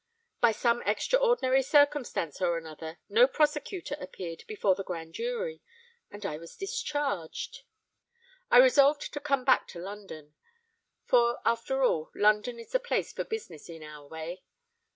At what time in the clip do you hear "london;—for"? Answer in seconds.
9.79-11.39